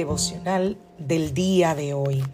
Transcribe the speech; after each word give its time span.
Devocional 0.00 0.78
del 0.96 1.34
día 1.34 1.74
de 1.74 1.92
hoy. 1.92 2.24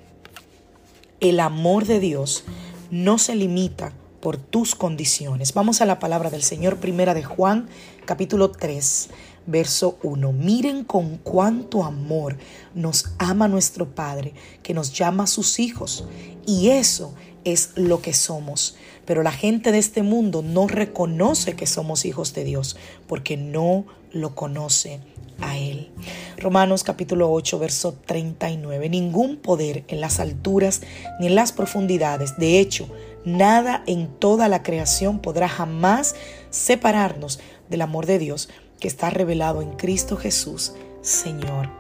El 1.19 1.41
amor 1.41 1.85
de 1.85 1.99
Dios 1.99 2.45
no 2.93 3.19
se 3.19 3.35
limita 3.35 3.93
por 4.21 4.37
tus 4.37 4.77
condiciones. 4.77 5.53
Vamos 5.53 5.81
a 5.81 5.85
la 5.85 5.99
palabra 5.99 6.31
del 6.31 6.45
Señor, 6.45 6.77
primera 6.77 7.13
de 7.13 7.25
Juan, 7.25 7.69
capítulo 8.05 8.53
3, 8.53 9.09
verso 9.47 9.99
1. 10.05 10.33
Miren 10.33 10.85
con 10.85 11.17
cuánto 11.17 11.83
amor 11.83 12.39
nos 12.73 13.07
ama 13.19 13.49
nuestro 13.49 13.97
Padre, 13.97 14.33
que 14.63 14.73
nos 14.73 14.93
llama 14.93 15.25
a 15.25 15.27
sus 15.27 15.59
hijos. 15.59 16.05
Y 16.47 16.69
eso 16.69 17.15
es 17.47 17.71
lo 17.77 18.03
que 18.03 18.13
somos. 18.13 18.77
Pero 19.07 19.23
la 19.23 19.33
gente 19.33 19.73
de 19.73 19.79
este 19.79 20.03
mundo 20.03 20.43
no 20.43 20.67
reconoce 20.67 21.55
que 21.55 21.67
somos 21.67 22.05
hijos 22.05 22.35
de 22.35 22.45
Dios, 22.45 22.77
porque 23.07 23.37
no 23.37 23.87
lo 24.13 24.35
conoce 24.35 25.01
a 25.41 25.57
Él. 25.57 25.91
Romanos 26.39 26.83
capítulo 26.83 27.31
8, 27.33 27.59
verso 27.59 27.95
39. 28.05 28.89
Ningún 28.91 29.37
poder 29.37 29.85
en 29.89 30.01
las 30.01 30.21
alturas 30.21 30.83
ni 31.21 31.29
en 31.29 31.37
las 31.37 31.53
profundidades. 31.53 32.37
De 32.37 32.59
hecho, 32.59 32.89
nada 33.25 33.85
en 33.87 34.09
toda 34.09 34.49
la 34.49 34.63
creación 34.63 35.21
podrá 35.21 35.49
jamás 35.49 36.17
separarnos 36.51 37.41
del 37.71 37.83
amor 37.83 38.07
de 38.07 38.19
Dios 38.19 38.49
que 38.81 38.89
está 38.89 39.09
revelado 39.11 39.63
en 39.63 39.73
Cristo 39.73 40.17
Jesús, 40.17 40.73
Señor 41.01 41.71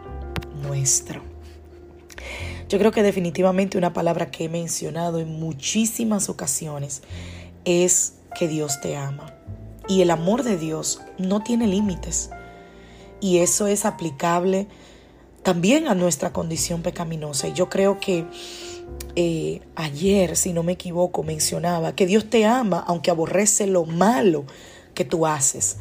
nuestro. 0.63 1.36
Yo 2.69 2.79
creo 2.81 2.91
que 2.91 3.05
definitivamente 3.05 3.79
una 3.79 3.93
palabra 3.93 4.31
que 4.33 4.45
he 4.45 4.49
mencionado 4.49 5.21
en 5.21 5.39
muchísimas 5.39 6.29
ocasiones 6.29 7.03
es 7.65 8.15
que 8.37 8.49
Dios 8.49 8.81
te 8.81 8.97
ama. 8.97 9.33
Y 9.89 10.03
el 10.03 10.11
amor 10.11 10.43
de 10.43 10.57
Dios 10.57 11.01
no 11.17 11.45
tiene 11.45 11.69
límites. 11.69 12.31
Y 13.21 13.39
eso 13.39 13.69
es 13.69 13.85
aplicable 13.85 14.67
también 15.45 15.87
a 15.87 15.95
nuestra 15.95 16.33
condición 16.33 16.83
pecaminosa. 16.83 17.47
Y 17.47 17.53
yo 17.53 17.69
creo 17.69 18.01
que 18.01 18.27
eh, 19.15 19.61
ayer, 19.77 20.37
si 20.37 20.53
no 20.53 20.65
me 20.65 20.73
equivoco, 20.73 21.23
mencionaba 21.23 21.95
que 21.95 22.07
Dios 22.07 22.29
te 22.29 22.47
ama 22.47 22.83
aunque 22.85 23.13
aborrece 23.13 23.69
lo 23.69 23.85
malo 23.85 24.45
que 24.93 25.05
tú 25.05 25.25
haces. 25.25 25.77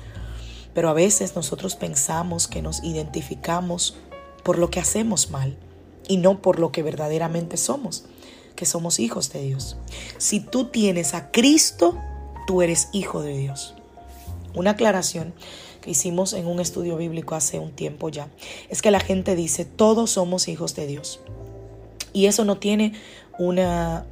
Pero 0.75 0.89
a 0.89 0.93
veces 0.93 1.35
nosotros 1.35 1.75
pensamos 1.75 2.47
que 2.47 2.61
nos 2.61 2.83
identificamos 2.83 3.97
por 4.43 4.59
lo 4.59 4.69
que 4.69 4.79
hacemos 4.79 5.31
mal 5.31 5.57
y 6.07 6.17
no 6.17 6.41
por 6.41 6.59
lo 6.59 6.71
que 6.71 6.83
verdaderamente 6.83 7.57
somos, 7.57 8.05
que 8.55 8.65
somos 8.65 8.99
hijos 8.99 9.31
de 9.31 9.41
Dios. 9.43 9.77
Si 10.17 10.39
tú 10.39 10.65
tienes 10.65 11.13
a 11.13 11.31
Cristo, 11.31 11.97
tú 12.47 12.61
eres 12.61 12.89
hijo 12.93 13.21
de 13.21 13.37
Dios. 13.37 13.75
Una 14.53 14.71
aclaración 14.71 15.33
que 15.81 15.91
hicimos 15.91 16.33
en 16.33 16.47
un 16.47 16.59
estudio 16.59 16.97
bíblico 16.97 17.35
hace 17.35 17.59
un 17.59 17.71
tiempo 17.71 18.09
ya, 18.09 18.29
es 18.69 18.81
que 18.81 18.91
la 18.91 18.99
gente 18.99 19.35
dice, 19.35 19.65
todos 19.65 20.11
somos 20.11 20.47
hijos 20.47 20.75
de 20.75 20.87
Dios. 20.87 21.19
Y 22.13 22.27
eso 22.27 22.45
no 22.45 22.57
tiene 22.57 22.93
una 23.37 24.05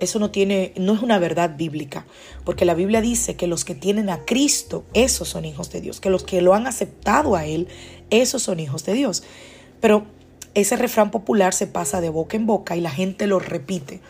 eso 0.00 0.18
no 0.18 0.32
tiene 0.32 0.72
no 0.76 0.94
es 0.94 1.02
una 1.02 1.20
verdad 1.20 1.56
bíblica, 1.56 2.06
porque 2.44 2.64
la 2.64 2.74
Biblia 2.74 3.00
dice 3.00 3.36
que 3.36 3.46
los 3.46 3.64
que 3.64 3.76
tienen 3.76 4.10
a 4.10 4.24
Cristo, 4.24 4.84
esos 4.94 5.28
son 5.28 5.44
hijos 5.44 5.70
de 5.70 5.80
Dios, 5.80 6.00
que 6.00 6.10
los 6.10 6.24
que 6.24 6.42
lo 6.42 6.54
han 6.54 6.66
aceptado 6.66 7.36
a 7.36 7.46
él, 7.46 7.68
esos 8.10 8.42
son 8.42 8.58
hijos 8.58 8.84
de 8.84 8.94
Dios. 8.94 9.22
Pero 9.82 10.06
ese 10.54 10.76
refrán 10.76 11.10
popular 11.10 11.52
se 11.52 11.66
pasa 11.66 12.00
de 12.00 12.08
boca 12.08 12.38
en 12.38 12.46
boca 12.46 12.76
y 12.76 12.80
la 12.80 12.90
gente 12.90 13.26
lo 13.26 13.38
repite. 13.38 14.00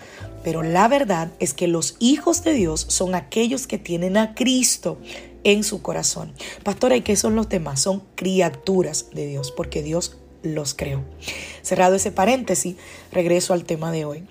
Pero 0.45 0.63
la 0.63 0.87
verdad 0.87 1.33
es 1.41 1.55
que 1.55 1.67
los 1.67 1.97
hijos 1.99 2.45
de 2.45 2.53
Dios 2.53 2.85
son 2.89 3.17
aquellos 3.17 3.67
que 3.67 3.79
tienen 3.79 4.17
a 4.17 4.35
Cristo 4.35 4.99
en 5.45 5.65
su 5.65 5.83
corazón. 5.83 6.33
Pastora, 6.63 6.97
¿y 6.97 7.01
qué 7.01 7.17
son 7.17 7.35
los 7.35 7.49
demás? 7.49 7.81
Son 7.81 8.03
criaturas 8.15 9.07
de 9.13 9.27
Dios, 9.27 9.51
porque 9.51 9.83
Dios 9.83 10.19
los 10.43 10.75
creó. 10.75 11.03
Cerrado 11.63 11.95
ese 11.95 12.13
paréntesis, 12.13 12.77
regreso 13.11 13.53
al 13.53 13.65
tema 13.65 13.91
de 13.93 14.05
hoy. 14.05 14.25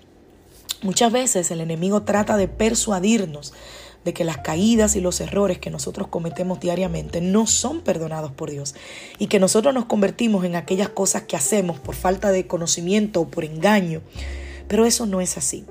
Muchas 0.84 1.12
veces 1.12 1.50
el 1.52 1.62
enemigo 1.62 2.04
trata 2.04 2.38
de 2.38 2.48
persuadirnos 2.48 3.54
de 4.06 4.14
que 4.14 4.24
las 4.24 4.40
caídas 4.40 4.96
y 4.96 5.02
los 5.02 5.22
errores 5.22 5.60
que 5.60 5.70
nosotros 5.70 6.08
cometemos 6.08 6.60
diariamente 6.60 7.22
no 7.22 7.46
son 7.46 7.82
perdonados 7.82 8.32
por 8.32 8.50
Dios 8.50 8.76
y 9.20 9.28
que 9.28 9.40
nosotros 9.40 9.74
nos 9.74 9.86
convertimos 9.86 10.44
en 10.46 10.56
aquellas 10.56 10.90
cosas 10.90 11.24
que 11.24 11.36
hacemos 11.36 11.80
por 11.80 11.96
falta 11.96 12.32
de 12.32 12.48
conocimiento 12.48 13.22
o 13.22 13.28
por 13.28 13.46
engaño. 13.46 14.02
Pero 14.68 14.86
eso 14.86 15.06
no 15.06 15.22
es 15.22 15.38
así. 15.38 15.66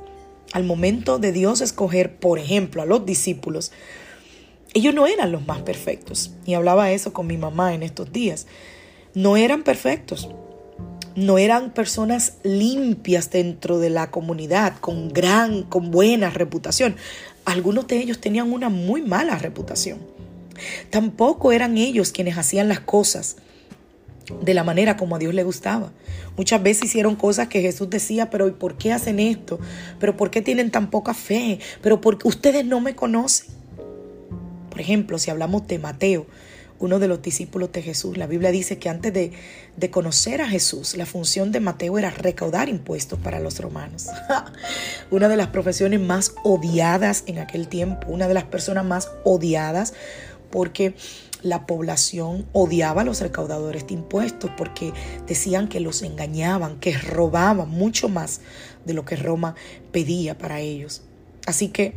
Al 0.53 0.65
momento 0.65 1.19
de 1.19 1.33
Dios 1.33 1.61
escoger, 1.61 2.17
por 2.17 2.39
ejemplo, 2.39 2.83
a 2.83 2.87
los 2.87 3.07
discípulos, 3.07 3.73
ellos 4.75 4.95
no 4.95 5.07
eran 5.07 5.33
los 5.33 5.47
más 5.47 5.63
perfectos. 5.63 6.33
Y 6.45 6.55
hablaba 6.55 6.93
eso 6.93 7.13
con 7.13 7.27
mi 7.27 7.37
mamá 7.37 7.75
en 7.75 7.83
estos 7.83 8.13
días. 8.13 8.47
No 9.15 9.37
eran 9.37 9.63
perfectos. 9.63 10.29
No 11.17 11.39
eran 11.39 11.71
personas 11.71 12.35
limpias 12.45 13.31
dentro 13.31 13.79
de 13.79 13.91
la 13.91 14.11
comunidad, 14.11 14.77
con 14.79 15.09
gran, 15.09 15.65
con 15.65 15.91
buena 15.91 16.31
reputación. 16.31 16.97
Algunos 17.51 17.89
de 17.89 17.97
ellos 17.97 18.21
tenían 18.21 18.53
una 18.53 18.69
muy 18.69 19.03
mala 19.03 19.37
reputación. 19.37 19.99
Tampoco 20.89 21.51
eran 21.51 21.79
ellos 21.79 22.13
quienes 22.13 22.39
hacían 22.39 22.69
las 22.69 22.79
cosas 22.79 23.39
de 24.41 24.55
la 24.55 24.63
manera 24.63 24.97
como 24.97 25.17
a 25.17 25.19
Dios 25.19 25.35
le 25.35 25.43
gustaba. 25.43 25.91
Muchas 26.37 26.63
veces 26.63 26.85
hicieron 26.85 27.17
cosas 27.17 27.49
que 27.49 27.61
Jesús 27.61 27.91
decía, 27.91 28.31
pero 28.31 28.47
¿y 28.47 28.53
por 28.53 28.79
qué 28.79 28.93
hacen 28.93 29.19
esto? 29.19 29.59
¿Pero 29.99 30.17
por 30.17 30.31
qué 30.31 30.43
tienen 30.43 30.71
tan 30.71 30.91
poca 30.91 31.13
fe? 31.13 31.59
¿Pero 31.83 32.01
porque 32.01 32.29
ustedes 32.29 32.65
no 32.65 32.81
me 32.81 32.95
conocen? 32.95 33.49
Por 34.71 34.81
ejemplo, 34.81 35.19
si 35.19 35.33
hablamos 35.33 35.67
de 35.67 35.81
Mateo, 35.81 36.27
uno 36.81 36.99
de 36.99 37.09
los 37.09 37.21
discípulos 37.21 37.71
de 37.73 37.83
Jesús, 37.83 38.17
la 38.17 38.27
Biblia 38.27 38.51
dice 38.51 38.79
que 38.79 38.89
antes 38.89 39.13
de, 39.13 39.33
conocer 39.91 40.41
a 40.41 40.49
Jesús, 40.49 40.97
la 40.97 41.07
función 41.07 41.53
de 41.53 41.61
Mateo 41.61 41.99
era 41.99 42.11
recaudar 42.11 42.69
impuestos 42.69 43.19
para 43.19 43.39
los 43.39 43.61
romanos. 43.61 44.07
una 45.11 45.29
de 45.29 45.37
las 45.37 45.49
profesiones 45.49 46.01
más 46.01 46.35
odiadas 46.43 47.25
en 47.27 47.39
aquel 47.39 47.69
tiempo, 47.69 48.09
una 48.09 48.29
de 48.29 48.35
las 48.35 48.45
personas 48.45 48.85
más 48.85 49.11
odiadas 49.25 49.93
porque 50.51 50.95
la 51.43 51.67
población 51.67 52.47
odiaba 52.53 53.03
a 53.03 53.05
los 53.05 53.21
recaudadores 53.21 53.87
de 53.87 53.95
impuestos 53.95 54.51
porque 54.57 54.93
decían 55.27 55.69
que 55.69 55.81
los 55.81 56.03
engañaban, 56.03 56.81
que 56.81 56.97
robaban 56.97 57.69
mucho 57.69 58.09
más 58.09 58.41
de 58.85 58.95
lo 58.95 59.05
que 59.05 59.17
Roma 59.17 59.55
pedía 59.93 60.37
para 60.37 60.61
ellos. 60.61 61.03
Así 61.47 61.69
que 61.69 61.95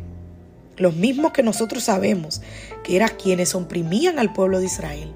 los 0.76 0.94
mismos 0.94 1.32
que 1.32 1.42
nosotros 1.42 1.84
sabemos 1.84 2.42
que 2.82 2.96
eran 2.96 3.10
quienes 3.20 3.54
oprimían 3.54 4.18
al 4.18 4.32
pueblo 4.32 4.60
de 4.60 4.66
Israel, 4.66 5.14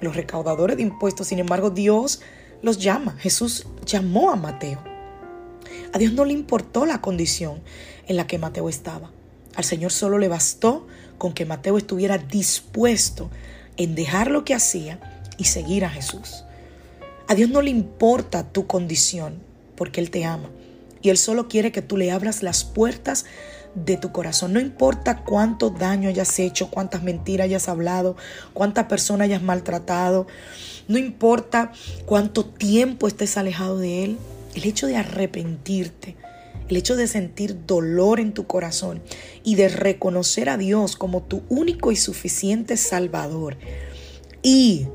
los 0.00 0.16
recaudadores 0.16 0.76
de 0.76 0.82
impuestos, 0.82 1.28
sin 1.28 1.38
embargo 1.38 1.70
Dios 1.70 2.20
los 2.62 2.78
llama, 2.78 3.16
Jesús 3.18 3.66
llamó 3.84 4.30
a 4.30 4.36
Mateo. 4.36 4.82
A 5.92 5.98
Dios 5.98 6.12
no 6.12 6.24
le 6.24 6.32
importó 6.32 6.86
la 6.86 7.00
condición 7.00 7.62
en 8.06 8.16
la 8.16 8.26
que 8.26 8.38
Mateo 8.38 8.68
estaba. 8.68 9.10
Al 9.54 9.64
Señor 9.64 9.92
solo 9.92 10.18
le 10.18 10.28
bastó 10.28 10.86
con 11.18 11.32
que 11.32 11.46
Mateo 11.46 11.78
estuviera 11.78 12.18
dispuesto 12.18 13.30
en 13.76 13.94
dejar 13.94 14.30
lo 14.30 14.44
que 14.44 14.54
hacía 14.54 15.00
y 15.38 15.44
seguir 15.44 15.84
a 15.84 15.90
Jesús. 15.90 16.44
A 17.28 17.34
Dios 17.34 17.50
no 17.50 17.62
le 17.62 17.70
importa 17.70 18.44
tu 18.44 18.66
condición 18.66 19.42
porque 19.76 20.00
Él 20.00 20.10
te 20.10 20.24
ama 20.24 20.50
y 21.02 21.10
Él 21.10 21.18
solo 21.18 21.48
quiere 21.48 21.72
que 21.72 21.82
tú 21.82 21.96
le 21.96 22.10
abras 22.10 22.42
las 22.42 22.64
puertas 22.64 23.26
de 23.76 23.96
tu 23.96 24.10
corazón. 24.10 24.52
No 24.54 24.60
importa 24.60 25.22
cuánto 25.24 25.70
daño 25.70 26.08
hayas 26.08 26.38
hecho, 26.38 26.70
cuántas 26.70 27.02
mentiras 27.02 27.44
hayas 27.44 27.68
hablado, 27.68 28.16
cuántas 28.52 28.86
personas 28.86 29.26
hayas 29.26 29.42
maltratado, 29.42 30.26
no 30.88 30.98
importa 30.98 31.72
cuánto 32.06 32.44
tiempo 32.44 33.06
estés 33.06 33.36
alejado 33.36 33.78
de 33.78 34.04
Él, 34.04 34.18
el 34.54 34.64
hecho 34.64 34.86
de 34.86 34.96
arrepentirte, 34.96 36.16
el 36.68 36.76
hecho 36.76 36.96
de 36.96 37.06
sentir 37.06 37.66
dolor 37.66 38.18
en 38.18 38.32
tu 38.32 38.46
corazón 38.46 39.02
y 39.44 39.54
de 39.54 39.68
reconocer 39.68 40.48
a 40.48 40.56
Dios 40.56 40.96
como 40.96 41.22
tu 41.22 41.42
único 41.48 41.92
y 41.92 41.96
suficiente 41.96 42.76
Salvador. 42.76 43.56
Y, 44.42 44.88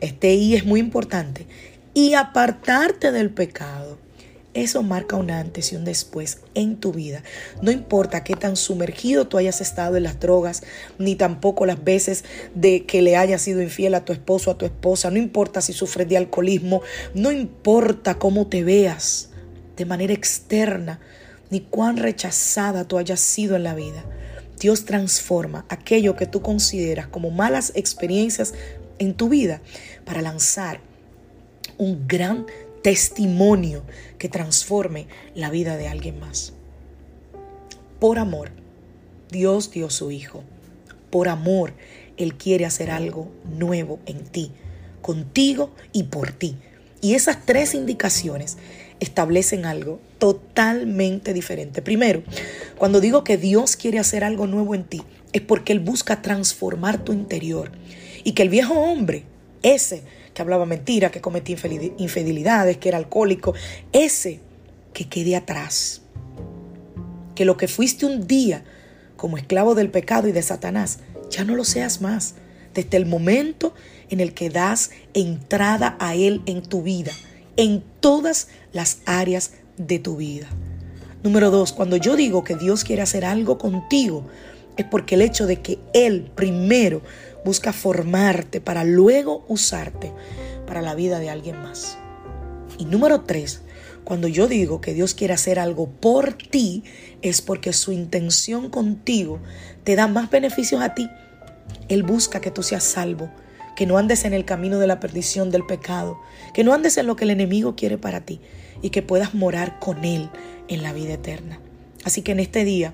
este 0.00 0.34
I 0.34 0.54
es 0.54 0.64
muy 0.64 0.80
importante, 0.80 1.46
y 1.94 2.14
apartarte 2.14 3.10
del 3.10 3.30
pecado. 3.30 3.98
Eso 4.54 4.82
marca 4.82 5.16
un 5.16 5.30
antes 5.30 5.72
y 5.72 5.76
un 5.76 5.84
después 5.84 6.38
en 6.54 6.76
tu 6.76 6.92
vida. 6.92 7.22
No 7.60 7.70
importa 7.70 8.24
qué 8.24 8.34
tan 8.34 8.56
sumergido 8.56 9.28
tú 9.28 9.36
hayas 9.36 9.60
estado 9.60 9.96
en 9.96 10.04
las 10.04 10.20
drogas, 10.20 10.62
ni 10.98 11.16
tampoco 11.16 11.66
las 11.66 11.84
veces 11.84 12.24
de 12.54 12.86
que 12.86 13.02
le 13.02 13.16
hayas 13.16 13.42
sido 13.42 13.60
infiel 13.60 13.94
a 13.94 14.04
tu 14.04 14.12
esposo 14.12 14.50
a 14.50 14.58
tu 14.58 14.64
esposa. 14.64 15.10
No 15.10 15.18
importa 15.18 15.60
si 15.60 15.72
sufres 15.72 16.08
de 16.08 16.16
alcoholismo. 16.16 16.82
No 17.14 17.30
importa 17.30 18.18
cómo 18.18 18.46
te 18.46 18.64
veas 18.64 19.28
de 19.76 19.84
manera 19.84 20.12
externa, 20.12 20.98
ni 21.50 21.60
cuán 21.60 21.98
rechazada 21.98 22.84
tú 22.84 22.98
hayas 22.98 23.20
sido 23.20 23.54
en 23.54 23.64
la 23.64 23.74
vida. 23.74 24.04
Dios 24.58 24.86
transforma 24.86 25.66
aquello 25.68 26.16
que 26.16 26.26
tú 26.26 26.42
consideras 26.42 27.06
como 27.06 27.30
malas 27.30 27.72
experiencias 27.76 28.54
en 28.98 29.14
tu 29.14 29.28
vida 29.28 29.60
para 30.04 30.22
lanzar 30.22 30.80
un 31.76 32.08
gran 32.08 32.46
testimonio 32.82 33.82
que 34.18 34.28
transforme 34.28 35.06
la 35.34 35.50
vida 35.50 35.76
de 35.76 35.88
alguien 35.88 36.18
más. 36.20 36.52
Por 38.00 38.18
amor, 38.18 38.50
Dios 39.30 39.70
dio 39.70 39.90
su 39.90 40.10
Hijo. 40.10 40.44
Por 41.10 41.28
amor, 41.28 41.72
Él 42.16 42.34
quiere 42.34 42.64
hacer 42.64 42.90
algo 42.90 43.30
nuevo 43.44 43.98
en 44.06 44.24
ti, 44.24 44.52
contigo 45.02 45.70
y 45.92 46.04
por 46.04 46.32
ti. 46.32 46.56
Y 47.00 47.14
esas 47.14 47.44
tres 47.44 47.74
indicaciones 47.74 48.56
establecen 49.00 49.66
algo 49.66 50.00
totalmente 50.18 51.32
diferente. 51.32 51.82
Primero, 51.82 52.22
cuando 52.76 53.00
digo 53.00 53.24
que 53.24 53.36
Dios 53.36 53.76
quiere 53.76 53.98
hacer 53.98 54.24
algo 54.24 54.46
nuevo 54.46 54.74
en 54.74 54.84
ti, 54.84 55.02
es 55.32 55.42
porque 55.42 55.72
Él 55.72 55.80
busca 55.80 56.22
transformar 56.22 57.04
tu 57.04 57.12
interior 57.12 57.70
y 58.24 58.32
que 58.32 58.42
el 58.42 58.48
viejo 58.48 58.74
hombre, 58.74 59.24
ese 59.62 60.02
que 60.38 60.42
hablaba 60.42 60.66
mentira, 60.66 61.10
que 61.10 61.20
cometía 61.20 61.56
infidelidades, 61.96 62.76
que 62.76 62.88
era 62.88 62.98
alcohólico, 62.98 63.54
ese 63.90 64.38
que 64.92 65.08
quede 65.08 65.34
atrás. 65.34 66.02
Que 67.34 67.44
lo 67.44 67.56
que 67.56 67.66
fuiste 67.66 68.06
un 68.06 68.28
día 68.28 68.62
como 69.16 69.36
esclavo 69.36 69.74
del 69.74 69.90
pecado 69.90 70.28
y 70.28 70.32
de 70.32 70.42
Satanás, 70.42 71.00
ya 71.28 71.42
no 71.42 71.56
lo 71.56 71.64
seas 71.64 72.00
más. 72.00 72.36
Desde 72.72 72.98
el 72.98 73.06
momento 73.06 73.74
en 74.10 74.20
el 74.20 74.32
que 74.32 74.48
das 74.48 74.92
entrada 75.12 75.96
a 75.98 76.14
Él 76.14 76.40
en 76.46 76.62
tu 76.62 76.82
vida, 76.82 77.10
en 77.56 77.82
todas 77.98 78.46
las 78.72 78.98
áreas 79.06 79.54
de 79.76 79.98
tu 79.98 80.18
vida. 80.18 80.46
Número 81.24 81.50
dos, 81.50 81.72
cuando 81.72 81.96
yo 81.96 82.14
digo 82.14 82.44
que 82.44 82.54
Dios 82.54 82.84
quiere 82.84 83.02
hacer 83.02 83.24
algo 83.24 83.58
contigo, 83.58 84.24
es 84.76 84.84
porque 84.84 85.16
el 85.16 85.22
hecho 85.22 85.48
de 85.48 85.60
que 85.62 85.80
Él 85.94 86.30
primero 86.36 87.02
busca 87.48 87.72
formarte 87.72 88.60
para 88.60 88.84
luego 88.84 89.46
usarte 89.48 90.12
para 90.66 90.82
la 90.82 90.94
vida 90.94 91.18
de 91.18 91.30
alguien 91.30 91.56
más. 91.62 91.96
Y 92.76 92.84
número 92.84 93.22
tres, 93.22 93.62
cuando 94.04 94.28
yo 94.28 94.48
digo 94.48 94.82
que 94.82 94.92
Dios 94.92 95.14
quiere 95.14 95.32
hacer 95.32 95.58
algo 95.58 95.88
por 95.88 96.34
ti, 96.34 96.84
es 97.22 97.40
porque 97.40 97.72
su 97.72 97.92
intención 97.92 98.68
contigo 98.68 99.40
te 99.82 99.96
da 99.96 100.08
más 100.08 100.28
beneficios 100.28 100.82
a 100.82 100.94
ti. 100.94 101.08
Él 101.88 102.02
busca 102.02 102.42
que 102.42 102.50
tú 102.50 102.62
seas 102.62 102.84
salvo, 102.84 103.30
que 103.76 103.86
no 103.86 103.96
andes 103.96 104.26
en 104.26 104.34
el 104.34 104.44
camino 104.44 104.78
de 104.78 104.86
la 104.86 105.00
perdición 105.00 105.50
del 105.50 105.64
pecado, 105.64 106.20
que 106.52 106.64
no 106.64 106.74
andes 106.74 106.98
en 106.98 107.06
lo 107.06 107.16
que 107.16 107.24
el 107.24 107.30
enemigo 107.30 107.76
quiere 107.76 107.96
para 107.96 108.26
ti 108.26 108.42
y 108.82 108.90
que 108.90 109.00
puedas 109.00 109.32
morar 109.32 109.78
con 109.80 110.04
Él 110.04 110.28
en 110.68 110.82
la 110.82 110.92
vida 110.92 111.14
eterna. 111.14 111.60
Así 112.04 112.20
que 112.20 112.32
en 112.32 112.40
este 112.40 112.66
día, 112.66 112.92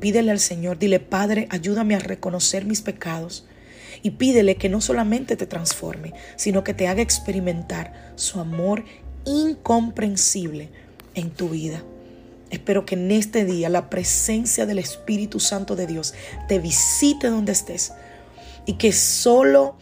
Pídele 0.00 0.30
al 0.30 0.38
Señor, 0.38 0.78
dile, 0.78 1.00
Padre, 1.00 1.48
ayúdame 1.50 1.96
a 1.96 1.98
reconocer 1.98 2.64
mis 2.64 2.82
pecados. 2.82 3.46
Y 4.02 4.12
pídele 4.12 4.56
que 4.56 4.68
no 4.68 4.80
solamente 4.80 5.36
te 5.36 5.46
transforme, 5.46 6.14
sino 6.36 6.64
que 6.64 6.74
te 6.74 6.88
haga 6.88 7.02
experimentar 7.02 8.12
su 8.16 8.40
amor 8.40 8.84
incomprensible 9.24 10.70
en 11.14 11.30
tu 11.30 11.50
vida. 11.50 11.82
Espero 12.50 12.86
que 12.86 12.94
en 12.94 13.10
este 13.10 13.44
día 13.44 13.68
la 13.68 13.90
presencia 13.90 14.64
del 14.64 14.78
Espíritu 14.78 15.38
Santo 15.38 15.76
de 15.76 15.86
Dios 15.86 16.14
te 16.48 16.58
visite 16.58 17.28
donde 17.28 17.52
estés 17.52 17.92
y 18.64 18.74
que 18.74 18.92
solo, 18.92 19.76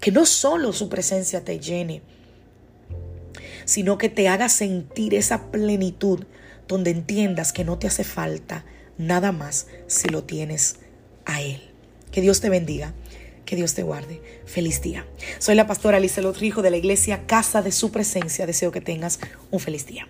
que 0.00 0.10
no 0.10 0.24
solo 0.24 0.72
su 0.72 0.88
presencia 0.88 1.44
te 1.44 1.58
llene, 1.58 2.02
sino 3.66 3.98
que 3.98 4.08
te 4.08 4.28
haga 4.28 4.48
sentir 4.48 5.14
esa 5.14 5.50
plenitud 5.50 6.24
donde 6.66 6.90
entiendas 6.90 7.52
que 7.52 7.64
no 7.64 7.78
te 7.78 7.86
hace 7.86 8.04
falta 8.04 8.64
nada 8.96 9.32
más 9.32 9.66
si 9.86 10.08
lo 10.08 10.24
tienes 10.24 10.76
a 11.24 11.42
Él. 11.42 11.60
Que 12.10 12.20
Dios 12.20 12.40
te 12.40 12.48
bendiga. 12.48 12.94
Que 13.50 13.56
Dios 13.56 13.74
te 13.74 13.82
guarde. 13.82 14.22
Feliz 14.46 14.80
día. 14.80 15.04
Soy 15.40 15.56
la 15.56 15.66
pastora 15.66 15.96
Alicia 15.96 16.22
Lotrijo 16.22 16.62
de 16.62 16.70
la 16.70 16.76
iglesia 16.76 17.26
Casa 17.26 17.62
de 17.62 17.72
Su 17.72 17.90
Presencia. 17.90 18.46
Deseo 18.46 18.70
que 18.70 18.80
tengas 18.80 19.18
un 19.50 19.58
feliz 19.58 19.88
día. 19.88 20.06